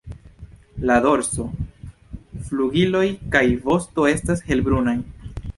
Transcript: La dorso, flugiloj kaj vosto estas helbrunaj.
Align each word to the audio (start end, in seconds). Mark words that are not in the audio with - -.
La 0.89 0.95
dorso, 1.05 1.43
flugiloj 2.47 3.05
kaj 3.37 3.45
vosto 3.69 4.11
estas 4.17 4.45
helbrunaj. 4.51 4.99